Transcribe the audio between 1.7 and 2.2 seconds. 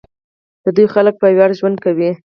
کوي.